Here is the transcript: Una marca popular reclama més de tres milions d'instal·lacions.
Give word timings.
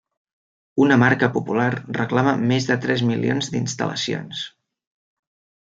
Una 0.85 0.95
marca 1.03 1.29
popular 1.35 1.67
reclama 1.99 2.33
més 2.53 2.69
de 2.71 2.79
tres 2.87 3.05
milions 3.11 3.53
d'instal·lacions. 3.57 4.43